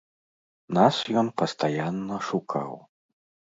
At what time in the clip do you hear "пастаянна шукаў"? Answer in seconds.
1.43-2.71